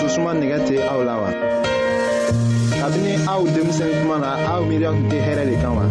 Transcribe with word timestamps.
dususuma 0.00 0.32
nɛgɛ 0.40 0.58
tɛ 0.68 0.76
aw 0.92 1.00
la 1.08 1.14
wa. 1.22 1.30
kabini 2.80 3.12
aw 3.32 3.40
denmisɛn 3.54 3.90
kuma 4.00 4.16
na 4.24 4.30
aw 4.52 4.60
miiriya 4.68 4.90
tun 4.96 5.06
tɛ 5.10 5.18
hɛrɛ 5.26 5.44
de 5.50 5.54
kan 5.62 5.72
wa. 5.78 5.84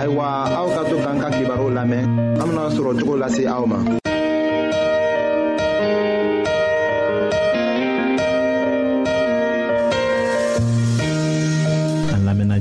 ayiwa 0.00 0.24
aw 0.58 0.66
ka 0.74 0.82
to 0.90 0.96
k'an 1.04 1.18
ka 1.22 1.28
kibaru 1.36 1.66
lamɛn 1.76 2.02
an 2.40 2.46
bena 2.48 2.64
sɔrɔ 2.76 2.90
cogo 2.98 3.14
lase 3.22 3.44
aw 3.46 3.64
ma. 3.66 3.78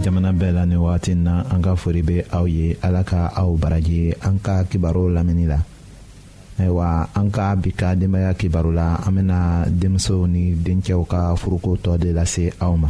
jamana 0.01 0.33
bɛɛ 0.33 0.51
la 0.55 0.65
nin 0.65 0.79
wagati 0.81 1.13
na 1.13 1.45
an 1.53 1.61
ka 1.61 1.75
fori 1.75 2.01
bɛ 2.01 2.25
aw 2.33 2.45
ye 2.49 2.73
ala 2.81 3.03
ka 3.03 3.29
aw 3.37 3.53
baraji 3.61 4.15
an 4.25 4.39
ka 4.41 4.63
kibaru 4.65 5.13
lamɛnni 5.13 5.45
la. 5.47 5.57
ayiwa 6.61 7.09
an 7.17 7.27
ka 7.33 7.55
bi 7.57 7.71
ka 7.73 7.95
denbaya 7.97 8.33
kibaru 8.37 8.71
la 8.71 8.87
an 9.05 9.11
bena 9.17 9.39
denmisɛnw 9.79 10.25
ni 10.33 10.43
dencɛw 10.63 11.01
ka 11.11 11.19
furuko 11.41 11.69
tɔ 11.83 11.93
de 12.01 12.09
lase 12.17 12.45
aw 12.63 12.73
ma 12.81 12.89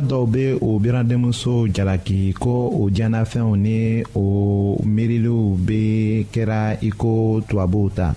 dɔw 0.00 0.26
bɛ 0.26 0.58
o 0.62 0.78
biradenmuso 0.78 1.66
jalaki 1.68 2.34
ko 2.38 2.68
o 2.80 2.88
diɲɛnafɛnw 2.90 3.56
ni 3.56 4.02
o 4.14 4.78
miiriliw 4.84 5.56
bɛ 5.58 6.26
kɛra 6.32 6.80
iko 6.80 7.40
tubabuw 7.48 7.90
ta 7.94 8.14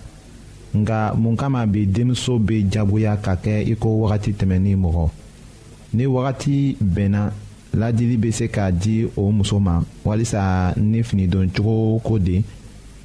nka 0.75 1.13
mun 1.15 1.35
kama 1.37 1.65
bi 1.67 1.85
denmuso 1.85 2.39
bɛ 2.39 2.65
jagoya 2.71 3.17
ka 3.21 3.35
kɛ 3.35 3.63
iko 3.71 3.87
wagati 4.01 4.31
tɛmɛni 4.33 4.75
mɔgɔ 4.75 5.09
ni 5.93 6.05
wagati 6.05 6.77
bɛnna 6.81 7.31
ladili 7.75 8.17
bɛ 8.17 8.31
se 8.33 8.47
ka 8.47 8.69
di 8.71 9.05
o 9.15 9.31
muso 9.31 9.59
ma 9.59 9.81
walisa 10.05 10.73
ni 10.77 11.01
fini 11.03 11.27
don 11.29 11.47
cogo 11.55 11.99
ko 12.03 12.17
de 12.19 12.43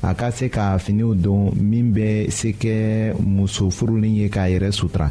a 0.03 0.15
ka 0.15 0.31
se 0.31 0.49
ka 0.49 0.79
finiw 0.79 1.15
don 1.15 1.51
min 1.57 1.93
bɛ 1.95 2.31
se 2.31 2.53
kɛ 2.53 3.15
muso 3.21 3.71
furulen 3.71 4.15
ye 4.17 4.29
k'a 4.29 4.49
yɛrɛ 4.49 4.71
sutura. 4.73 5.11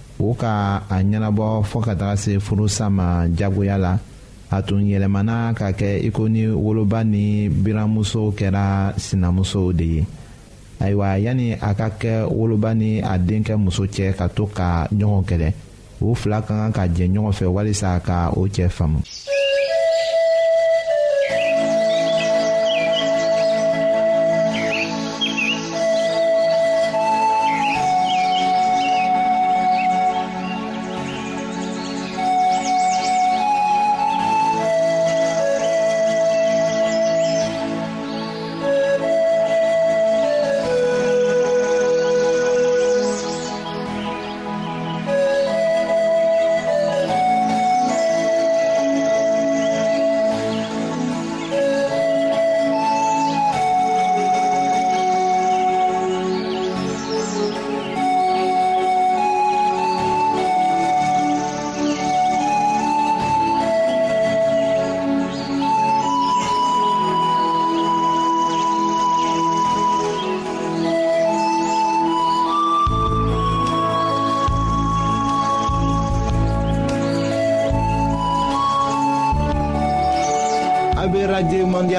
o 0.29 0.33
ka 0.41 0.83
a 0.89 0.97
ɲɛnabɔ 1.01 1.47
fɔɔ 1.69 1.81
ka 1.85 1.93
taga 1.99 2.15
se 2.15 2.37
furusa 2.45 2.85
ma 2.93 3.05
jagoya 3.37 3.77
la 3.77 3.97
a 4.55 4.61
tun 4.61 4.83
yɛlɛmana 4.91 5.53
ka 5.57 5.67
kɛ 5.73 6.05
i 6.07 6.09
ko 6.11 6.27
ni 6.29 6.43
woloba 6.47 7.01
ni 7.03 7.49
biramusow 7.49 8.29
kɛra 8.37 8.93
sinamusow 8.97 9.73
de 9.73 9.85
ye 9.97 10.01
ayiwa 10.79 11.17
yanni 11.25 11.53
a 11.53 11.73
ka 11.73 11.89
kɛ 12.01 12.27
woloba 12.29 12.73
ni 12.77 12.99
a 13.01 13.17
denkɛ 13.17 13.53
muso 13.57 13.83
cɛ 13.85 14.13
ka 14.15 14.27
to 14.29 14.45
ka 14.47 14.85
ɲɔgɔn 14.93 15.25
kɛlɛ 15.29 15.49
u 16.01 16.15
fila 16.15 16.39
ka 16.41 16.53
kan 16.59 16.71
ka 16.73 16.83
jɛ 16.87 17.05
ɲɔgɔn 17.13 17.33
fɛ 17.37 17.45
walisa 17.55 17.97
ka 18.01 18.29
o 18.37 18.41
cɛ 18.47 18.69
faamu 18.69 19.01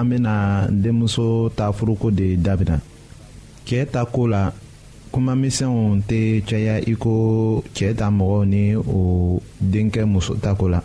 an 0.00 0.04
bena 0.08 0.66
denmuso 0.72 1.50
ta 1.56 1.68
furuko 1.72 2.08
de 2.10 2.28
dabila 2.36 2.78
cɛɛ 3.66 3.84
ta 3.92 4.00
koo 4.12 4.26
la 4.32 4.42
kuma 5.12 5.32
misɛnw 5.34 6.00
tɛ 6.08 6.20
caya 6.48 6.74
i 6.90 6.94
ko 6.94 7.62
cɛɛ 7.76 7.92
ta 7.98 8.06
mɔgɔw 8.18 8.42
ni 8.52 8.62
o 8.76 8.96
denkɛ 9.72 10.02
muso 10.12 10.34
ta 10.42 10.54
ko 10.54 10.66
la 10.68 10.80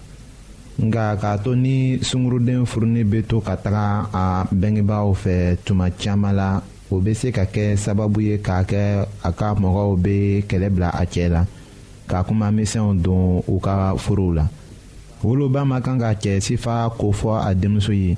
nga 0.86 1.16
k'a 1.16 1.38
to 1.44 1.56
ni 1.56 2.00
sunguruden 2.02 2.66
furuni 2.68 3.04
be 3.10 3.22
to 3.24 3.40
ka 3.40 3.56
taga 3.56 4.10
a 4.14 4.24
bengebaaw 4.52 5.14
fɛ 5.24 5.58
tuma 5.66 5.88
caaman 5.98 6.36
la 6.36 6.62
o 6.92 7.00
be 7.00 7.14
se 7.14 7.32
ka 7.32 7.46
kɛ 7.46 7.78
sababu 7.78 8.20
ye 8.22 8.38
k'a 8.38 8.64
kɛ 8.66 9.06
a 9.24 9.32
ka 9.32 9.54
mɔgɔw 9.56 10.02
be 10.02 10.44
kɛlɛ 10.50 10.70
bila 10.74 10.90
a 10.94 11.06
cɛɛ 11.06 11.30
la 11.32 11.46
ka 12.08 12.24
kuma 12.24 12.52
misɛnw 12.52 13.02
don 13.02 13.42
u 13.48 13.60
ka 13.60 13.96
forow 13.96 14.34
la 14.34 14.48
woloba 15.24 15.64
ma 15.66 15.80
kan 15.82 15.98
ka 16.00 16.14
cɛ 16.14 16.42
sifa 16.42 16.90
ko 16.98 17.12
fɔ 17.12 17.40
a 17.48 17.54
denmuso 17.56 17.94
ye 17.96 18.18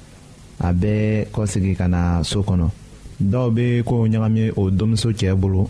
a 0.63 0.71
bɛ 0.73 1.25
kɔsegi 1.33 1.75
ka 1.75 1.87
na 1.89 2.21
so 2.23 2.41
kɔnɔ 2.45 2.67
dɔw 3.31 3.47
bɛ 3.51 3.83
kow 3.83 4.05
ɲagami 4.07 4.51
o 4.55 4.69
denmuso 4.69 5.09
cɛ 5.17 5.35
bolo 5.35 5.69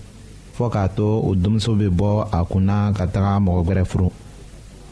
fɔ 0.58 0.68
k'a 0.70 0.90
to 0.96 1.04
o 1.04 1.34
denmuso 1.36 1.76
bɛ 1.80 1.88
bɔ 1.90 2.28
a 2.32 2.44
kunna 2.46 2.92
ka 2.98 3.06
taga 3.08 3.40
mɔgɔ 3.40 3.64
wɛrɛ 3.68 3.86
furu 3.88 4.10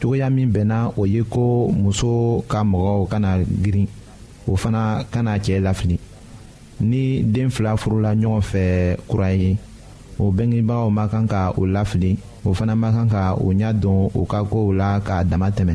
cogoya 0.00 0.30
min 0.32 0.46
bɛnna 0.50 0.92
o 0.96 1.04
ye 1.04 1.22
ko 1.28 1.68
muso 1.72 2.40
ka 2.48 2.62
mɔgɔw 2.64 3.08
kana 3.10 3.38
girin 3.62 3.86
o 4.48 4.56
fana 4.56 5.04
kana 5.10 5.36
cɛ 5.38 5.60
lafili 5.60 5.98
ni 6.80 7.20
den 7.22 7.50
fila 7.50 7.76
furula 7.76 8.14
ɲɔgɔn 8.16 8.40
fɛ 8.40 8.96
kura 9.06 9.32
ye 9.34 9.56
o 10.18 10.32
bɛngebagaw 10.32 10.90
ma 10.90 11.06
kan 11.08 11.26
ka 11.28 11.52
o 11.56 11.66
lafili 11.68 12.16
o 12.44 12.54
fana 12.54 12.74
ma 12.76 12.90
kan 12.90 13.08
ka 13.10 13.34
o 13.34 13.52
ɲɛ 13.52 13.78
don 13.78 14.08
u 14.14 14.24
ka 14.24 14.42
kow 14.44 14.72
la 14.72 14.98
k'a 15.00 15.24
dama 15.28 15.50
tɛmɛ 15.50 15.74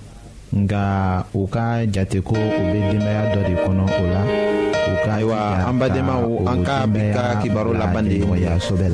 nga 0.51 1.23
u 1.33 1.47
ka 1.47 1.87
jate 1.87 2.19
ko 2.19 2.35
u 2.35 2.49
bɛ 2.71 2.79
denbaya 2.91 3.23
dɔ 3.33 3.39
de 3.47 3.55
kɔnɔ 3.63 3.83
o 3.87 4.03
la 4.13 4.21
u 4.91 4.93
ka 5.05 5.11
ayiwa 5.15 5.37
an 5.67 5.79
badenmaw 5.79 6.23
an 6.51 6.63
ka 6.65 6.85
bi 6.87 6.99
ka 7.15 7.39
kibaru 7.41 7.71
laban 7.73 8.03
de 8.09 8.15
ye 8.19 8.27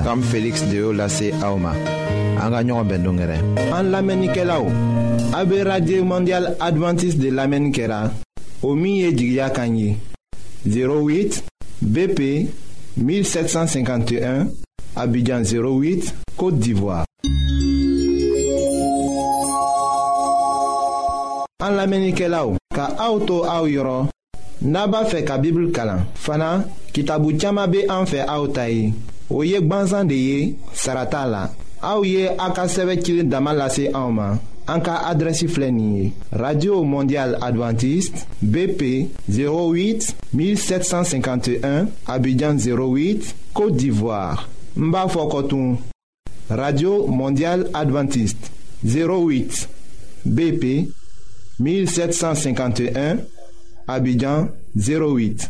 kam 0.03 0.21
feliksi 0.21 0.69
de 0.69 0.77
y'o 0.77 0.91
lase 0.93 1.33
aw 1.41 1.57
ma 1.57 1.71
an 2.41 2.51
ka 2.53 2.61
ɲɔgɔn 2.61 2.87
bɛn 2.89 3.03
don 3.03 3.17
kɛrɛ. 3.17 3.37
an 3.73 3.89
lamɛnnikɛlaw 3.89 4.65
a 5.33 5.45
bɛ 5.45 5.57
radio 5.65 6.03
mondial 6.05 6.55
adventiste 6.61 7.17
de 7.19 7.29
lamɛnni 7.31 7.73
kɛra 7.73 8.13
o 8.63 8.75
min 8.75 8.95
ye 9.01 9.09
jigiya 9.13 9.49
kan 9.53 9.73
ye 9.75 9.97
08 10.65 11.41
bp 11.83 12.47
1751 13.01 14.45
abidjan 14.95 15.41
08 15.43 16.13
côte 16.35 16.59
d'ivoire. 16.59 17.05
An 21.65 21.71
la 21.75 21.87
menike 21.89 22.27
la 22.29 22.43
ou 22.45 22.55
Ka 22.75 22.83
aoutou 23.03 23.41
aou 23.49 23.65
yoron 23.65 24.05
Naba 24.73 24.99
fe 25.09 25.23
ka 25.25 25.39
bibl 25.41 25.71
kalan 25.73 26.03
Fana, 26.25 26.49
ki 26.93 27.01
tabou 27.07 27.33
tiyama 27.33 27.63
be 27.71 27.79
an 27.89 28.05
fe 28.05 28.19
aoutay 28.29 28.91
Ou 29.33 29.41
yek 29.41 29.65
banzan 29.71 30.05
de 30.11 30.17
ye 30.21 30.43
Sarata 30.77 31.23
la 31.31 31.41
Aou 31.91 32.05
ye 32.05 32.27
a 32.29 32.49
ka 32.53 32.67
seve 32.69 32.99
kile 32.99 33.25
daman 33.25 33.57
lase 33.57 33.87
aouman 33.89 34.37
An 34.69 34.83
ka 34.85 34.99
adresi 35.09 35.47
flenye 35.49 36.11
Radio 36.43 36.83
Mondial 36.85 37.33
Adventist 37.41 38.27
BP 38.41 38.91
08 39.39 40.11
1751 40.37 41.87
Abidjan 42.05 42.61
08, 42.61 43.33
Kote 43.57 43.77
d'Ivoire 43.81 44.45
Mba 44.75 45.07
fokotoun 45.09 45.73
Radio 46.51 47.07
Mondial 47.09 47.65
Adventist 47.73 48.53
08 48.85 50.29
BP 50.37 50.75
1751, 51.59 53.19
Abidjan 53.87 54.49
08. 54.75 55.49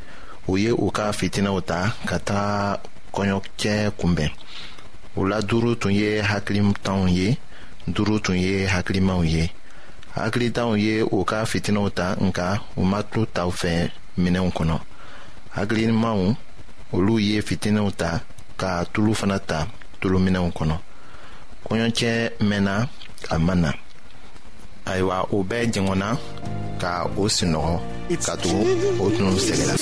u 0.47 0.57
ye 0.57 0.71
u 0.73 0.87
ka 0.91 1.11
fitinaw 1.13 1.57
ta 1.69 1.79
ka 2.09 2.17
taga 2.19 2.79
kɔɲɔcɛ 3.13 3.73
kunbɛn 3.99 4.29
u 5.15 5.21
la 5.29 5.37
duuru 5.47 5.71
tun 5.81 5.93
ye 5.93 6.09
hakilitanw 6.29 7.05
ye 7.17 7.37
duuru 7.93 8.15
tun 8.25 8.37
ye 8.45 8.53
hakilimaw 8.73 9.21
ye 9.33 9.43
hakilitanw 10.15 10.73
ye 10.83 10.95
u 11.03 11.17
ka 11.29 11.37
fitinaw 11.51 11.87
ta 11.97 12.05
nka 12.25 12.45
u 12.75 12.81
ma 12.89 12.99
tulo 13.11 13.25
ta 13.33 13.45
u 13.45 13.51
fɛ 13.51 13.91
minɛnw 14.23 14.49
kɔnɔ 14.57 14.75
hakilimaw 15.57 16.19
olu 16.95 17.13
ye 17.19 17.41
fitinaw 17.41 17.89
ta 17.99 18.09
ka 18.61 18.83
tulu 18.93 19.13
fana 19.13 19.37
ta 19.39 19.59
tuluminɛnw 19.99 20.49
kɔnɔ 20.57 20.75
kɔɲɔcɛ 21.65 22.09
mɛnna 22.49 22.73
a 23.33 23.37
ma 23.37 23.53
na 23.55 23.69
ayiwa 24.93 25.17
o 25.31 25.37
bɛɛ 25.49 25.63
jɛŋɔna 25.73 26.07
ka 26.81 26.91
o 27.17 27.23
sinɔgɔ 27.35 27.73
ka 28.25 28.33
tugu 28.41 28.63
o 29.03 29.05
tun 29.17 29.29
sɛgɛla 29.45 29.75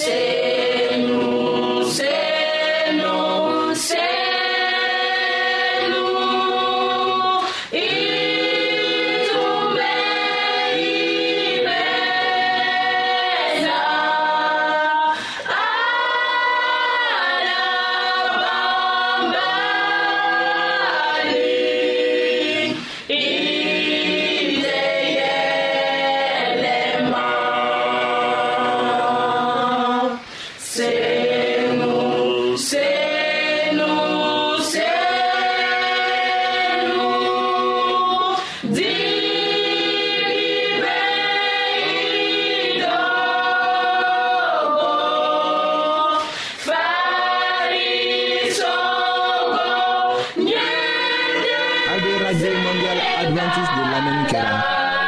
radio 52.34 52.52
mondial 52.62 52.98
adventiste 53.18 53.76
de 53.76 53.82
l'Amérique, 53.89 54.39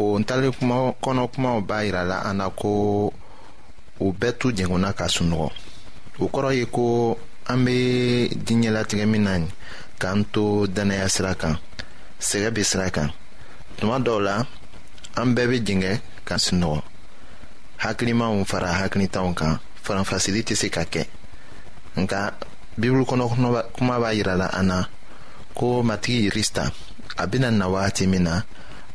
o 0.00 0.04
ntalen 0.22 0.52
kuma 0.58 0.76
kɔnɔ 1.02 1.22
kumaw 1.34 1.58
b'a 1.68 1.76
yirala 1.84 2.16
an 2.28 2.36
na 2.38 2.46
ko 2.60 2.70
u 4.04 4.12
bɛɛ 4.18 4.30
tu 4.38 4.46
jɛngunna 4.56 4.90
ka 4.98 5.04
sunɔgɔ 5.14 5.48
o 6.22 6.28
kɔrɔ 6.32 6.50
ye 6.58 6.64
ko 6.76 6.84
an 7.52 7.64
be 7.64 7.76
diɲɛlatigɛ 8.46 9.04
min 9.12 9.22
na 9.26 9.34
k'an 10.00 10.18
to 10.32 10.42
dannaya 10.74 11.08
sira 11.14 11.34
kan 11.42 11.54
sɛgɛ 12.28 12.50
be 12.54 12.62
sira 12.70 12.90
kan 12.96 13.08
tuma 13.78 13.96
dɔw 14.06 14.18
la 14.26 14.36
an 15.20 15.28
bɛɛ 15.36 15.46
be 15.50 15.58
jɛngɛ 15.68 15.92
ka 16.28 16.34
sunɔgɔ 16.46 16.80
hakilimaw 17.82 18.32
fara 18.50 18.70
hakilitanw 18.80 19.34
kan 19.36 19.58
faranfasili 19.84 20.42
tɛ 20.46 20.54
se 20.60 20.68
ka 20.70 20.82
kɛ 20.92 21.04
nka 22.00 22.20
bibulu 22.80 23.02
kɔnɔ 23.10 23.26
kuma 23.76 23.94
b'a 24.02 24.10
yirala 24.18 24.46
an 24.58 24.66
na 24.68 24.78
ko 25.58 25.82
matigi 25.82 26.30
yirista 26.30 26.70
a 27.22 27.26
bena 27.26 27.50
na 27.50 27.66
wagati 27.66 28.06
min 28.06 28.22
na 28.24 28.42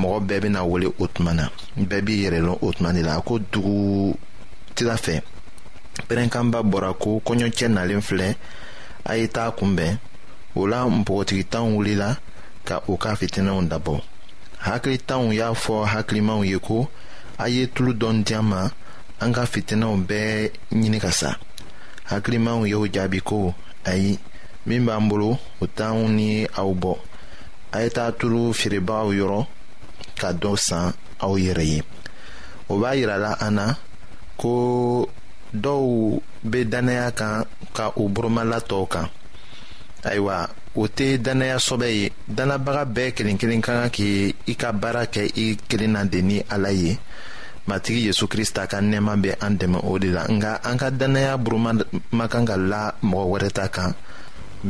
mɔgɔ 0.00 0.18
bɛɛ 0.28 0.38
bena 0.42 0.60
wele 0.64 0.86
o 1.02 1.06
tuma 1.14 1.32
na 1.34 1.44
bɛɛ 1.88 2.00
b'i 2.04 2.16
yɛrɛ 2.24 2.38
lɔn 2.46 2.58
o 2.62 2.72
tuma 2.72 2.92
de 2.92 3.02
la 3.02 3.16
a 3.16 3.20
ko 3.20 3.38
dugu 3.52 4.14
tira 4.74 4.96
fɛ 4.96 5.20
pɛrɛnkanba 6.08 6.58
bɔra 6.70 6.90
ko 7.02 7.20
kɔɲɔcɛ 7.26 7.68
nalen 7.68 8.00
filɛ 8.02 8.34
a 9.04 9.16
ye 9.16 9.26
taa 9.28 9.50
kunbɛn 9.50 9.98
o 10.54 10.66
la 10.66 10.84
npogotigitanw 10.84 11.68
wulila 11.76 12.16
ka 12.64 12.80
u 12.88 12.96
ka 12.96 13.14
fitinɛw 13.20 13.68
dabɔ 13.70 14.00
hakilitanw 14.66 15.32
y'a 15.38 15.54
fɔ 15.64 15.86
hakilimaw 15.92 16.44
ye 16.50 16.58
ko 16.58 16.88
a 17.38 17.48
ye 17.48 17.66
tulu 17.66 17.92
dɔɔni 17.94 18.24
diyan 18.24 18.44
ma 18.44 18.68
an 19.20 19.32
ka 19.32 19.44
fitinɛw 19.46 19.96
bɛɛ 20.06 20.50
ɲini 20.72 21.00
ka 21.00 21.10
sa 21.10 21.36
hakilimaw 22.10 22.66
y'o 22.70 22.86
jaabi 22.88 23.20
ko 23.24 23.54
ayi 23.86 24.18
min 24.66 24.84
b'an 24.86 25.08
bolo 25.08 25.38
o 25.60 25.66
t'anw 25.66 26.08
ni 26.10 26.44
aw 26.46 26.70
bɔ 26.74 26.96
a 27.72 27.82
ye 27.82 27.88
taa 27.90 28.10
tulu 28.12 28.52
feerebagaw 28.52 29.12
yɔrɔ 29.14 29.46
ka 30.20 30.28
dɔ 30.42 30.52
san 30.68 30.86
aw 31.24 31.32
yɛrɛ 31.44 31.64
ye 31.72 31.80
o 32.70 32.72
b'a 32.80 32.90
yirala 32.98 33.30
an 33.46 33.52
na 33.58 33.66
ko 34.40 34.52
dɔw 35.64 35.82
be 36.50 36.58
dannaya 36.72 37.06
kan 37.18 37.36
ka 37.76 37.84
u 38.00 38.02
burumala 38.14 38.58
tɔw 38.70 38.84
kan 38.94 39.06
ayiwa 40.08 40.36
o 40.82 40.82
tɛ 40.96 41.04
dannaya 41.24 41.58
sɔbɛ 41.68 41.86
ye 41.98 42.04
dannabaga 42.36 42.82
bɛɛ 42.94 43.10
kelen 43.16 43.38
kelen 43.40 43.62
ka 43.66 43.72
kan 43.78 43.90
k' 43.96 44.34
i 44.52 44.54
ka 44.60 44.68
baara 44.72 45.02
kɛ 45.14 45.22
i 45.42 45.44
kelen 45.68 45.92
na 45.94 46.04
de 46.12 46.20
ni 46.22 46.36
ala 46.54 46.70
ye 46.72 46.92
matigi 47.68 48.00
yezu 48.06 48.24
krista 48.32 48.62
ka 48.70 48.78
nɛɛma 48.80 49.14
bɛ 49.22 49.30
an 49.46 49.52
dɛmɛ 49.60 49.78
o 49.90 49.98
de 49.98 50.08
la 50.16 50.22
nga 50.36 50.60
an 50.70 50.76
ka 50.78 50.90
dannaya 50.90 51.36
buruma 51.44 51.72
ma 52.12 52.26
kan 52.28 52.44
ka 52.46 52.56
la 52.56 52.90
mɔgɔ 53.10 53.24
wɛrɛ 53.32 53.50
ta 53.52 53.66
kan 53.68 53.90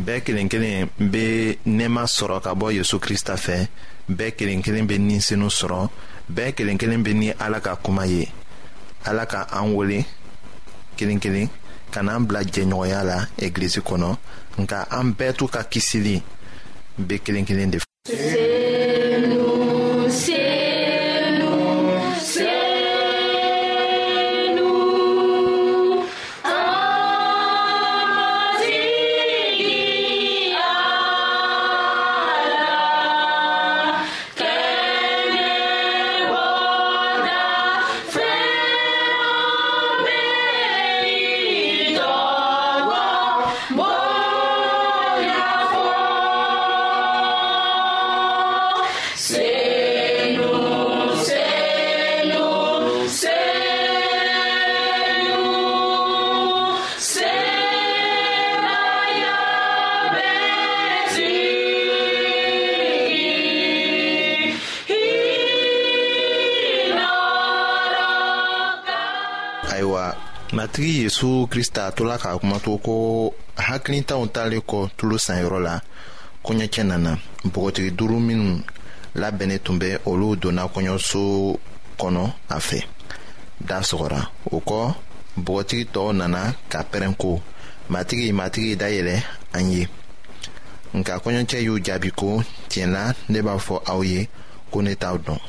bɛɛ 0.06 0.20
kelen 0.24 0.48
kelen 0.52 0.88
be 1.12 1.56
nɛɛma 1.78 2.02
sɔrɔ 2.16 2.40
ka 2.44 2.50
bɔ 2.54 2.66
yezu 2.76 2.96
krista 2.98 3.34
fɛ 3.46 3.56
bɛɛ 4.09 4.31
kelen 4.37 4.62
kelen 4.62 4.87
bɛ 4.87 4.99
ni 4.99 5.21
senu 5.21 5.49
sɔrɔ 5.51 5.88
bɛɛ 6.31 6.53
kelen 6.57 6.79
kelen 6.79 7.03
bɛ 7.05 7.12
ni 7.14 7.33
ala 7.40 7.61
ka 7.61 7.75
kuma 7.77 8.07
ye 8.07 8.29
ala 9.07 9.27
ka 9.27 9.47
an 9.51 9.75
wele 9.75 10.05
kelen 10.97 11.19
kelen 11.21 11.49
ka 11.90 12.01
an 12.01 12.25
bila 12.25 12.45
jɛɲɔgɔnya 12.45 13.05
la 13.05 13.27
egilizi 13.38 13.81
kɔnɔ 13.81 14.16
nka 14.59 14.87
an 14.90 15.12
bɛɛ 15.14 15.37
to 15.37 15.49
ka 15.49 15.62
kisili 15.64 16.23
bɛ 17.01 17.19
kelen 17.25 17.45
kelen 17.47 17.71
de 17.71 17.79
fɛ. 17.79 19.06
yesu 71.16 71.48
krista 71.50 71.90
tola 71.92 72.18
k'a 72.18 72.37
kuma 72.38 72.59
to 72.61 72.76
ko 72.85 73.33
hakilintaw 73.66 74.22
talen 74.35 74.61
kɔ 74.70 74.79
tulo 74.96 75.16
sanyɔrɔ 75.24 75.59
la 75.66 75.74
koɲɛcɛ 76.44 76.83
nana 76.90 77.12
bɔgɔtigi 77.52 77.90
duuru 77.96 78.16
minnu 78.26 78.52
labɛnnen 79.20 79.61
tun 79.64 79.76
bɛ 79.81 79.88
olu 80.11 80.37
donna 80.42 80.64
kɔɲɔso 80.74 81.22
kɔnɔ 82.00 82.22
a 82.50 82.57
fɛ 82.66 82.81
da 83.68 83.76
sɔgɔra 83.88 84.20
o 84.55 84.61
kɔ 84.68 84.79
bɔgɔtigi 85.44 85.85
tɔw 85.94 86.12
nana 86.12 86.52
ka 86.72 86.81
pɛrɛn 86.90 87.14
ko 87.18 87.40
matigi 87.90 88.29
matigi 88.38 88.76
dayɛlɛ 88.83 89.16
an 89.57 89.72
ye 89.72 89.88
nka 90.96 91.14
kɔɲɔcɛ 91.24 91.59
y'u 91.66 91.74
jaabi 91.87 92.11
ko 92.20 92.42
tiɲɛ 92.68 92.87
la 92.94 93.12
ne 93.33 93.38
b'a 93.46 93.57
fɔ 93.66 93.74
aw 93.92 94.00
ye 94.02 94.29
ko 94.72 94.81
ne 94.83 94.92
t'aw 94.94 95.16
dɔn 95.16 95.40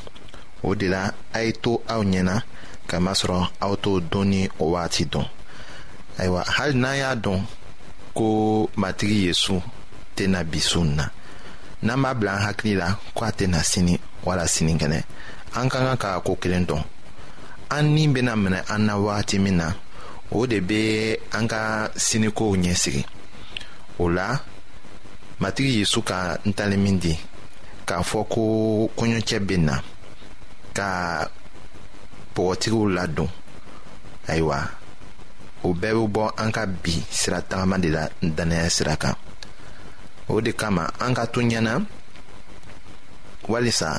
o 0.63 0.75
de 0.75 0.87
la 0.87 1.11
a 1.35 1.39
ye 1.45 1.51
to 1.51 1.71
aw 1.89 2.01
ɲɛna 2.03 2.35
kamasɔrɔ 2.89 3.37
aw 3.61 3.75
t'o 3.75 3.99
dɔn 4.11 4.25
ni 4.31 4.49
o 4.59 4.65
waati 4.73 5.03
dɔn 5.05 5.27
ayiwa 6.17 6.43
hali 6.43 6.77
n'an 6.79 6.95
y'a 6.97 7.15
dɔn 7.15 7.41
ko 8.13 8.25
matigi 8.75 9.25
yezu 9.27 9.61
tɛna 10.15 10.43
bi 10.43 10.59
su 10.59 10.81
na 10.83 11.05
n'an 11.83 12.01
b'a 12.01 12.13
bila 12.17 12.31
an 12.33 12.41
hakili 12.45 12.73
la 12.75 12.87
ko 13.13 13.25
a 13.25 13.29
tɛna 13.31 13.61
sini 13.63 13.99
wala 14.25 14.47
sinikɛnɛ 14.47 14.99
an 15.55 15.69
ka 15.69 15.77
kan 15.85 15.97
ka 15.97 16.19
ko 16.25 16.35
kelen 16.41 16.65
dɔn 16.65 16.81
an 17.69 17.85
ni 17.93 18.07
bena 18.07 18.35
minɛ 18.35 18.63
an 18.73 18.85
na 18.89 18.97
wagati 18.97 19.37
min 19.39 19.57
na 19.57 19.73
o 20.31 20.45
de 20.47 20.59
be 20.59 21.15
an 21.37 21.47
ka 21.47 21.89
sinikow 21.95 22.57
ɲɛsigi 22.57 23.05
o 23.99 24.09
la 24.09 24.39
matigi 25.39 25.79
yezu 25.85 26.01
ka 26.01 26.37
ntalen 26.45 26.81
min 26.81 26.97
di 26.99 27.13
k'a 27.85 28.01
fɔ 28.01 28.25
ko 28.29 28.41
kɔɲɔcɛ 28.97 29.39
be 29.47 29.55
na 29.57 29.77
ka 30.73 31.27
bɔgɔtigiw 32.35 32.89
ladon 32.89 33.29
ayiwa 34.27 34.76
o 35.65 35.73
bɛɛ 35.73 35.93
be 35.95 36.07
bɔ 36.13 36.23
an 36.37 36.51
ka 36.53 36.63
bi 36.65 36.93
sira 37.09 37.41
tagama 37.41 37.77
de 37.81 37.89
la 37.89 38.03
dannaya 38.21 38.69
sira 38.69 38.95
kan 38.97 39.15
o 40.29 40.41
de 40.41 40.51
kama 40.53 40.89
an 40.99 41.13
ka 41.15 41.25
to 41.27 41.39
ɲɛna 41.41 41.83
walisa 43.47 43.97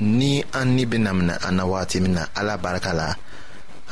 ni 0.00 0.42
an 0.52 0.74
ni 0.76 0.84
bena 0.86 1.12
mina 1.14 1.38
an 1.46 1.56
na 1.56 1.64
wagati 1.64 2.00
min 2.00 2.14
na 2.14 2.24
ala 2.34 2.58
barika 2.58 2.92
la 2.92 3.14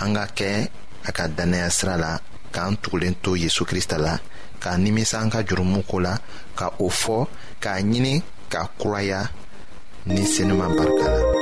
an 0.00 0.12
ka 0.14 0.24
kɛ 0.38 0.68
a 1.08 1.12
ka 1.12 1.26
dannaya 1.28 1.70
sira 1.70 1.96
la 1.96 2.18
k'an 2.52 2.76
tugulen 2.82 3.14
to 3.22 3.30
yezu 3.36 3.64
krista 3.64 3.96
la 3.98 4.18
k'a 4.60 4.76
nimisa 4.76 5.20
an 5.22 5.30
ka 5.30 5.40
jurumu 5.42 5.82
ko 5.88 5.96
la 6.00 6.16
ka 6.56 6.68
o 6.78 6.88
fɔ 6.90 7.26
k'a 7.60 7.80
ɲini 7.80 8.20
k'a 8.52 8.68
kuraya 8.80 9.20
ni 10.06 10.24
senuman 10.26 10.76
barika 10.76 11.08
la 11.08 11.41